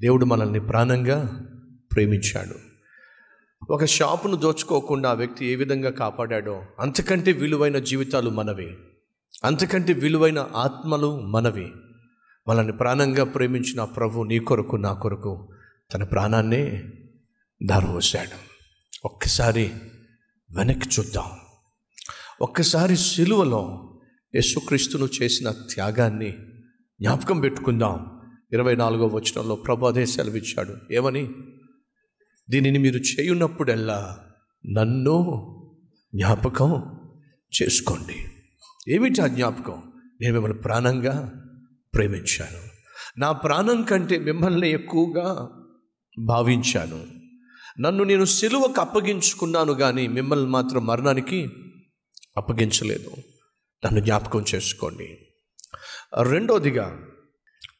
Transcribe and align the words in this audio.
దేవుడు 0.00 0.24
మనల్ని 0.24 0.60
ప్రాణంగా 0.60 1.46
ప్రేమించాడు. 1.92 2.54
ఒక 3.72 3.84
షాపును 3.84 4.36
దోచుకోకుండా 4.36 5.10
ఆ 5.10 5.12
వ్యక్తి 5.12 5.46
ఏ 5.46 5.54
విధంగా 5.54 5.90
కాపాడాడో 5.90 6.62
అంతకంటే 6.80 7.32
విలువైన 7.32 7.78
జీవితాలు 7.78 8.30
మనవి. 8.30 8.76
అంతకంటే 9.44 9.92
విలువైన 9.92 10.48
ఆత్మలు 10.56 11.20
మనవి. 11.20 11.72
మనల్ని 12.48 12.72
ప్రాణంగా 12.72 13.24
ప్రేమించిన 13.24 13.84
ప్రభు 13.84 14.22
నీ 14.22 14.38
కొరకు 14.38 14.76
నా 14.76 14.92
కొరకు 14.92 15.48
తన 15.94 16.04
ప్రాణాన్నే 16.04 16.82
దారవోశాడు. 17.66 18.50
ఒక్కసారి 19.04 19.70
వెనక్కి 20.56 20.88
చూద్దాం. 20.88 21.24
ఒక్కసారి 22.42 22.96
సిలువలో 22.96 23.92
యేసుక్రీస్తును 24.34 25.08
చేసిన 25.22 25.50
త్యాగాన్ని 25.50 26.32
జ్ఞాపకం 27.00 27.40
పెట్టుకుందాం. 27.40 28.19
ఇరవై 28.52 28.76
నాలుగో 28.76 29.06
వచనంలో 29.06 29.54
ప్రభు 29.54 29.86
అదే 29.86 30.06
సెలవిచ్చాడు. 30.06 30.74
ఏమని? 30.92 31.30
దీనిని 32.50 32.78
మీరు 32.78 32.98
చేయున్నప్పుడల్లా 32.98 34.26
నన్ను 34.72 35.46
జ్ఞాపకం 36.14 36.98
చేసుకోండి. 37.62 38.26
ఏమిటి 38.88 39.20
ఆ 39.20 39.26
జ్ఞాపకం? 39.26 39.92
నేను 40.20 40.34
మిమ్మల్ని 40.34 40.58
ప్రాణంగా 40.58 41.32
ప్రేమించాను. 41.94 42.70
నా 43.18 43.32
ప్రాణం 43.32 43.82
కంటే 43.82 44.18
మిమ్మల్ని 44.18 44.70
ఎక్కువగా 44.70 45.48
భావించాను. 46.24 47.06
నన్ను 47.80 48.04
నేను 48.04 48.24
సిలువకు 48.24 48.80
అప్పగించుకున్నాను 48.80 49.72
కానీ 49.72 50.06
మిమ్మల్ని 50.06 50.50
మాత్రం 50.50 50.86
మరణానికి 50.86 51.48
అప్పగించలేదు. 52.36 53.10
నన్ను 53.86 54.00
జ్ఞాపకం 54.00 54.44
చేసుకోండి. 54.54 55.18
రెండోదిగా 56.22 57.06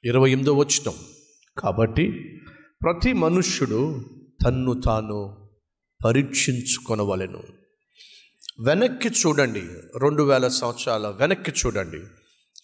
ఇరవై 0.05 0.31
ఎనిమిదో 0.31 0.55
వచ్చిన 0.55 0.93
కాబట్టి 1.59 2.41
ప్రతి 2.83 3.13
మనుష్యుడు 3.13 4.05
తన్ను 4.45 4.81
తాను 4.81 5.49
పరీక్షించుకొనవలెను. 6.05 7.43
వెనక్కి 8.61 9.09
చూడండి 9.09 9.63
రెండు 9.99 10.23
వేల 10.23 10.49
సంవత్సరాల 10.49 11.09
వెనక్కి 11.09 11.51
చూడండి. 11.51 12.01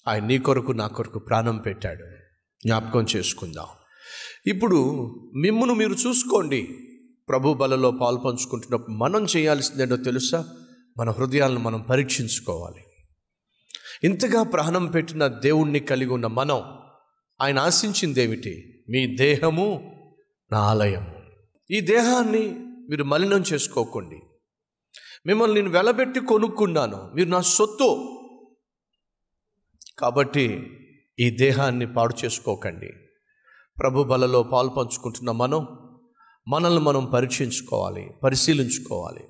ఆయన 0.08 0.24
నీ 0.24 0.38
కొరకు 0.38 0.72
నా 0.72 0.86
కొరకు 0.86 1.18
ప్రాణం 1.18 1.58
పెట్టాడు. 1.58 2.04
జ్ఞాపకం 2.66 3.06
చేసుకుందాం. 3.16 3.66
ఇప్పుడు 4.46 4.94
మిమ్మును 5.36 5.74
మీరు 5.74 5.92
చూసుకోండి. 5.92 6.68
ప్రభు 7.28 7.54
బలలో 7.54 7.90
పాల్పంచుకుంటున్నప్పుడు 7.90 8.96
మనం 8.96 9.26
చేయాల్సిందేంటో 9.36 9.96
తెలుసా? 9.96 10.48
మన 10.98 11.10
హృదయాలను 11.10 11.58
మనం 11.58 11.80
పరీక్షించుకోవాలి. 11.80 12.84
ఇంతగా 14.04 14.42
ప్రాణం 14.42 14.86
పెట్టిన 14.86 15.26
దేవుణ్ణి 15.26 15.80
కలిగి 15.80 16.10
ఉన్న 16.10 16.26
మనం 16.26 16.62
ఆయన 17.40 17.58
ఆశించింది 17.58 18.22
ఏమిటి 18.22 18.84
మీ 18.88 19.16
దేహము 19.16 19.96
నా 20.52 20.58
ఆలయము. 20.58 21.14
ఈ 21.70 21.80
దేహాన్ని 21.80 22.54
మీరు 22.90 23.04
మలినం 23.04 23.44
చేసుకోకండి. 23.52 24.20
మిమ్మల్ని 25.26 25.62
నేను 25.62 25.74
వెలబెట్టి 25.74 26.20
కొనుక్కున్నాను. 26.20 27.12
మీరు 27.14 27.28
నా 27.28 27.40
సొత్తు. 27.40 28.18
కాబట్టి 29.98 30.70
ఈ 31.18 31.30
దేహాన్ని 31.30 31.94
పాడు 31.94 32.14
చేసుకోకండి. 32.24 32.90
ప్రభు 33.78 34.02
బలలో 34.02 34.42
పాలు 34.42 34.68
పంచుకుంటున్న 34.68 35.30
మనం 35.30 35.66
మనల్ని 36.48 36.80
మనం 36.80 37.04
పరీక్షించుకోవాలి 37.04 38.10
పరిశీలించుకోవాలి. 38.24 39.24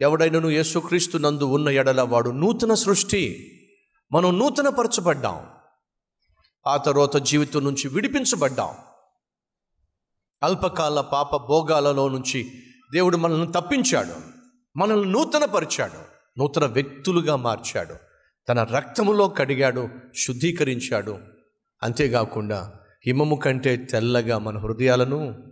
ఎవడైనాను 0.00 0.48
యేసుక్రీస్తు 0.48 1.18
నందు 1.18 1.44
ఉన్న 1.44 1.68
ఎడల 1.68 2.02
వాడు 2.02 2.30
నూతన 2.30 2.74
సృష్టి. 2.74 3.50
మనం 4.12 4.38
నూతన 4.38 4.68
పరచబడ్డాం 4.68 5.53
ఆ 6.66 6.76
తర్వాత 6.76 7.16
జీవితం 7.16 7.64
నుంచి 7.64 7.88
విడిపించబడ్డాం. 7.88 8.68
అల్పకాల 10.42 11.00
పాప 11.00 11.36
భోగాలలో 11.36 12.08
నుంచి 12.08 12.50
దేవుడు 12.92 13.16
మనల్ని 13.16 13.52
తప్పించాడు. 13.52 14.14
మనల్ని 14.78 15.12
నూతన 15.12 15.44
పరిచాడు 15.44 16.14
నూతన 16.38 16.64
వ్యక్తులుగా 16.66 17.36
మార్చాడు. 17.36 17.94
తన 18.48 18.62
రక్తములో 18.62 19.28
కడిగాడు 19.28 19.88
శుద్ధీకరించాడు. 20.16 21.18
అంతేకాకుండా 21.82 22.74
హిమము 23.06 23.36
కంటే 23.36 23.76
తెల్లగా 23.76 24.38
మన 24.38 24.58
హృదయాలను 24.58 25.44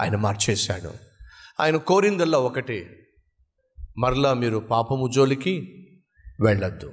ఆయన 0.00 0.16
మార్చేశాడు. 0.16 0.90
ఆయన 1.60 1.76
కోరిందల్లా 1.76 2.38
ఒకటే 2.38 3.08
మరలా 3.98 4.34
మీరు 4.34 4.58
పాపము 4.58 5.10
జోలికి 5.14 5.74
వెళ్ళద్దు. 6.40 6.92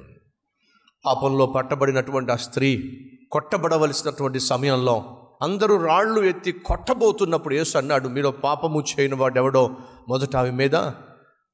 పాపంలో 1.05 1.45
పట్టబడినటువంటి 1.45 2.31
ఆ 2.31 2.35
స్త్రీ 2.35 3.01
కొట్టబడవలసినటువంటి 3.31 4.39
సమయంలో 4.39 5.21
అందరూ 5.41 5.85
రాళ్ళు 5.85 6.21
ఎత్తి 6.21 6.51
కొట్టబోతున్నప్పుడు 6.51 7.53
యేసు 7.53 7.77
అన్నాడు 7.77 8.07
మీరు 8.07 8.29
పాపము 8.29 8.83
చేయని 8.83 9.15
వాడెవడో 9.15 9.77
మొదట 10.07 10.35
ఆమె 10.35 10.51
మీద 10.51 10.75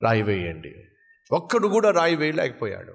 రాయి 0.03 0.21
వేయండి 0.21 0.75
ఒక్కడు 1.31 1.67
కూడా 1.67 1.91
రాయి 1.91 2.15
వేయలేకపోయాడు 2.15 2.93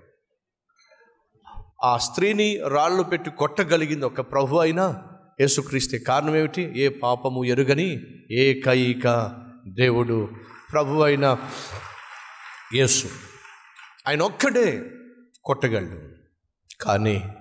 ఆ 1.85 1.97
స్త్రీని 1.97 2.61
రాళ్ళు 2.69 3.03
పెట్టి 3.03 3.31
కొట్టగలిగింది 3.31 4.07
ఒక 4.07 4.21
ప్రభు 4.21 4.57
అయినా 4.57 5.03
యేసుక్రీస్తే. 5.41 5.99
కారణం 5.99 6.37
ఏమిటి 6.37 6.81
ఏ 6.81 6.89
పాపము 6.89 7.45
ఎరుగని 7.45 8.01
ఏకైక 8.31 9.35
దేవుడు 9.69 10.29
ప్రభు 10.73 11.01
అయిన 11.01 11.37
యేసు. 12.75 13.09
ఆయన 14.09 14.23
ఒక్కడే 14.23 14.85
కొట్టగలడు. 15.45 16.09
కానీ 16.85 17.35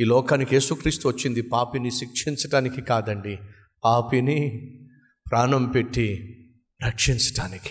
ఈ 0.00 0.04
లోకానికి 0.04 0.54
యేసుక్రీస్తు 0.54 1.08
వచ్చింది. 1.08 1.42
పాపిని 1.42 1.90
శిక్షించటానికి 1.90 2.82
కాదండి. 2.82 3.38
పాపిని 3.84 4.60
ప్రాణం 5.30 5.66
పెట్టి 5.66 6.34
రక్షించటానికి. 6.86 7.70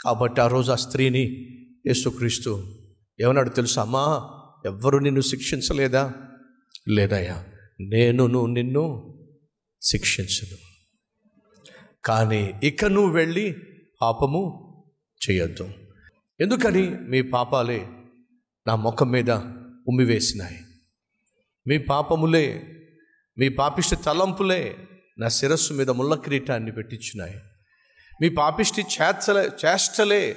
కాబట్టి 0.00 0.40
ఆ 0.40 0.46
రోజు 0.46 0.72
ఆ 0.72 0.74
స్త్రీని 0.74 1.48
యేసుక్రీస్తు 1.86 2.78
ఏమన్నాడు 3.20 3.48
తెలుసా? 3.48 3.82
అమ్మా 3.82 4.30
ఎవ్వరు 4.66 4.98
నిన్ను 4.98 5.20
శిక్షించలేదా? 5.20 6.14
లేదయ్యా 6.88 7.44
నేనును 7.80 8.46
నిన్ను 8.46 9.14
శిక్షించను. 9.82 10.56
కానీ 12.04 12.52
ఇక 12.64 12.84
నువ్వు 12.84 13.10
వెళ్ళి 13.10 13.56
పాపము 14.02 14.68
చేయొద్దు. 15.30 15.68
ఎందుకని 16.40 16.90
మీ 17.00 17.22
పాపాలే 17.22 17.88
నా 18.66 18.76
ముఖం 18.76 19.10
మీద 19.10 19.30
ఉమ్మివేసినాయి? 19.88 20.58
మీ 21.66 21.78
పాపములే 21.78 22.76
మీ 23.38 23.48
పాపిష్టి 23.48 23.96
తలంపులే 23.96 24.76
నా 25.18 25.28
శిరస్సు 25.28 25.72
మీద 25.72 25.90
ముళ్ళ 25.90 26.14
కిరీటాన్ని 26.14 26.72
పెట్టించున్నాయి. 26.72 27.34
మీ 28.22 28.28
పాపిష్టి 28.28 28.82
చేతలే 28.82 29.42
చేష్టలే 29.42 30.36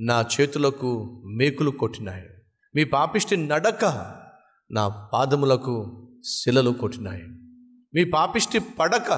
నా 0.00 0.28
చేతులకు 0.40 1.22
మేకులు 1.26 1.70
కొట్టినాయి. 1.70 2.28
మీ 2.74 2.84
పాపిష్టి 2.84 3.36
నడక 3.36 3.84
నా 4.70 4.88
పాదములకు 5.12 6.08
శిలలు 6.24 6.70
కొట్టినాయి. 6.70 7.22
మీ 7.94 8.04
పాపిష్టి 8.04 8.58
పడక 8.58 9.10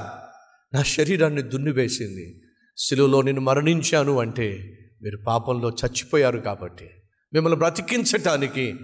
నా 0.74 0.82
శరీరాన్ని 0.82 1.42
దున్నివేసింది. 1.42 2.42
శిలువలో 2.78 3.22
నేను 3.22 3.40
మరణించాను 3.40 4.18
అంటే 4.18 4.78
మీరు 5.02 5.18
పాపంలో 5.26 5.70
చచ్చిపోయారు 5.70 6.38
కాబట్టి 6.38 6.90
మిమ్మల్ని 7.32 7.58
బ్రతికించటానికి 7.58 8.74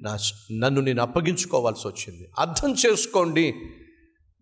నా 0.00 0.18
నన్ను 0.58 0.80
నేను 0.80 1.02
అప్పగించుకోవాల్సి 1.02 1.88
వచ్చింది. 1.88 2.28
అర్థం 2.38 2.74
చేసుకోండి. 2.74 3.52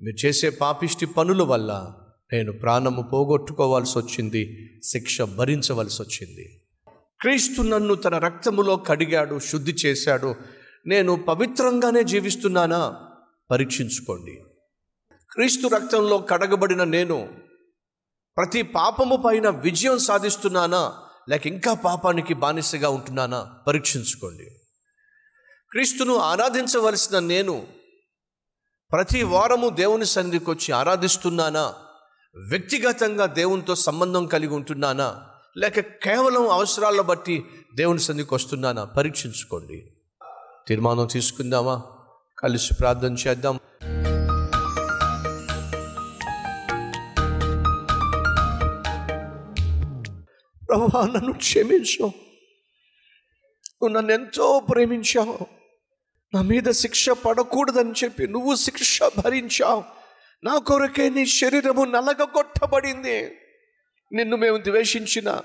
మీరు 0.02 0.26
చేసే 0.26 0.50
పాపిష్టి 0.50 1.06
పనుల 1.06 1.42
వల్ల 1.42 1.94
నేను 2.32 2.52
ప్రాణము 2.52 3.02
పోగొట్టుకోవాల్సి 3.02 3.98
వచ్చింది 3.98 4.70
శిక్ష 4.84 5.22
భరించవలసి 5.22 6.02
వచ్చింది. 6.02 6.62
క్రీస్తు 7.20 7.62
నన్ను 7.62 7.94
తన 7.94 8.18
రక్తములో 8.18 8.76
కడిగాడు 8.76 9.38
శుద్ధి 9.38 9.72
చేశాడు. 9.72 10.34
నేను 10.86 11.16
పవిత్రంగానే 11.16 12.04
జీవిస్తున్నానా? 12.04 12.96
పరీక్షించుకోండి. 13.50 14.44
క్రీస్తు 15.32 15.68
రక్తంలో 15.68 16.18
కడగబడిన 16.18 16.84
నేను 16.84 17.28
ప్రతి 18.36 18.62
పాపము 18.62 19.16
పైన 19.16 19.48
విజయం 19.48 19.98
సాధిస్తున్నానా? 19.98 20.92
లేక 21.28 21.46
ఇంకా 21.46 21.74
పాపానికి 21.74 22.34
బానిసగా 22.34 22.88
ఉంటున్నానా? 22.88 23.54
పరీక్షించుకోండి. 23.66 24.46
క్రీస్తును 25.74 26.16
ఆరాధించవలసిన 26.16 27.18
నేను 27.18 27.66
ప్రతి 28.92 29.22
వారము 29.22 29.68
దేవుని 29.68 30.06
సన్నిధికి 30.06 30.50
వచ్చి 30.50 30.72
ఆరాధిస్తున్నానా? 30.72 31.74
వ్యక్తిగతంగా 32.48 33.26
దేవునితో 33.26 33.74
సంబంధం 33.74 34.26
కలిగి 34.26 34.54
ఉంటున్నానా? 34.54 35.22
లేక 35.56 35.80
కేవలం 35.80 36.48
అవసరాలను 36.48 37.02
బట్టి 37.02 37.44
దేవుని 37.74 37.98
సన్నిధికి 37.98 38.34
వస్తున్నానా? 38.34 38.84
పరీక్షించుకోండి. 38.84 39.92
తీర్మానం 40.68 41.06
తీసుకుందామా? 41.06 41.82
కలిసి 42.38 42.74
ప్రార్థన 42.74 43.12
చేద్దాం. 43.12 43.56
ప్రభా 50.68 51.06
నన్ను 51.06 51.32
క్షమించు. 51.32 52.06
నువ్వు 52.06 53.88
నన్ను 53.88 54.12
ఎంతో 54.12 54.62
ప్రేమించావు. 54.70 55.63
నా 56.34 56.42
మీద 56.42 56.70
శిక్ష 56.70 57.10
పడకూడదని 57.10 57.92
చెప్పి 58.04 58.26
నువ్వు 58.26 58.54
శిక్ష 58.54 59.02
భరించావు. 59.02 59.84
నా 60.44 60.58
కొరకే 60.58 61.08
నీ 61.08 61.26
శరీరము 61.26 61.84
నలగగొట్టబడింది. 61.84 63.36
నిన్ను 64.12 64.36
మేము 64.36 64.56
ద్వేషించిన 64.56 65.40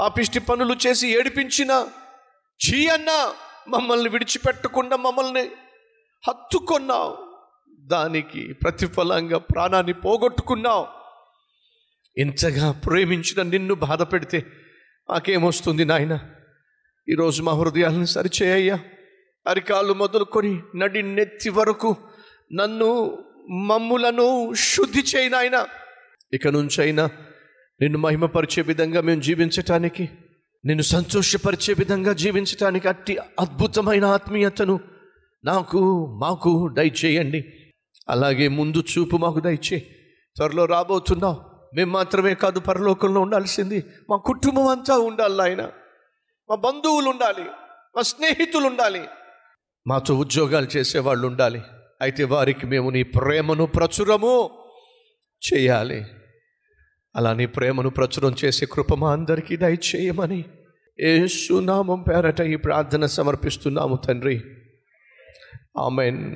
పాపిష్టి 0.00 0.38
పనులు 0.38 0.76
చేసి 0.86 1.08
ఏడిపించిన 1.08 1.88
చీ 2.66 2.86
అన్నా 2.86 3.34
మమ్మల్ని 3.68 4.08
విడిచిపెట్టకుండా 4.08 4.96
మమ్మల్ని 4.96 5.42
హత్తుకొన్నావు. 6.28 7.18
దానికి 7.80 8.52
ప్రతిఫలంగా 8.52 9.38
ప్రాణాన్ని 9.38 9.92
పోగొట్టుకున్నావు. 9.92 10.86
ఇంతగా 12.18 12.72
ప్రేమించిన 12.72 13.42
నిన్ను 13.42 13.74
బాధ 13.74 14.02
పెడితే 14.02 14.46
మాకేమొస్తుంది 15.10 15.84
నాయన? 15.84 16.18
ఈరోజు 17.08 17.42
మా 17.42 17.52
హృదయాలను 17.52 18.04
సరిచేయ్యా 18.04 18.78
అరికాలు 19.46 19.92
మొదలుకొని 19.92 20.62
నడి 20.74 21.02
నెత్తి 21.02 21.50
వరకు 21.50 21.96
నన్ను 22.52 23.18
మమ్ములను 23.50 24.54
శుద్ధి 24.54 25.00
చేయినాయన 25.00 25.66
ఇక 26.34 26.48
నుంచైనా 26.48 27.10
నిన్ను 27.80 27.98
మహిమపరిచే 27.98 28.62
విధంగా 28.62 29.00
మేము 29.00 29.20
జీవించటానికి 29.20 30.08
నిన్ను 30.66 30.82
సంతోషపరిచే 30.82 31.72
విధంగా 31.72 32.12
జీవించటానికి 32.12 32.88
అట్టి 32.88 33.18
అద్భుతమైన 33.38 34.04
ఆత్మీయతను 34.04 34.80
నాకు 35.44 35.80
మాకు 36.20 36.68
దయచేయండి. 36.68 37.44
అలాగే 38.08 38.48
ముందు 38.48 38.78
చూపు 38.78 39.16
మాకు 39.16 39.40
దయచే 39.40 39.78
త్వరలో 40.36 40.64
రాబోతున్నావు 40.64 41.36
మేము 41.74 41.90
మాత్రమే 41.90 42.34
కాదు 42.34 42.60
పరలోకంలో 42.60 43.20
ఉండాల్సింది 43.20 43.84
మా 44.10 44.16
కుటుంబం 44.16 44.66
అంతా 44.66 44.98
ఉండాలి 44.98 45.42
ఆయన 45.42 45.62
మా 46.48 46.56
బంధువులు 46.56 47.10
ఉండాలి 47.10 47.42
మా 47.96 48.02
స్నేహితులు 48.02 48.66
ఉండాలి 48.66 49.08
మాతో 49.86 50.18
ఉద్యోగాలు 50.18 50.66
చేసేవాళ్ళు 50.76 51.28
ఉండాలి. 51.28 51.62
అయితే 52.02 52.24
వారికి 52.24 52.66
మేము 52.66 52.90
నీ 52.90 53.02
ప్రేమను 53.02 53.66
ప్రచురము 53.66 54.50
చేయాలి. 55.52 56.04
అలా 57.16 57.32
నీ 57.32 57.46
ప్రేమను 57.46 57.90
ప్రచురం 57.90 58.36
చేసే 58.44 58.66
కృప 58.72 58.94
మా 58.94 59.12
అందరికీ 59.12 59.56
దయచేయమని 59.56 60.44
ఏసునామం 61.00 62.02
పేరట 62.02 62.40
ఈ 62.40 62.56
ప్రార్థన 62.56 63.06
సమర్పిస్తున్నాము 63.06 63.96
తండ్రి. 63.96 64.42
ఆమెన్. 65.78 66.34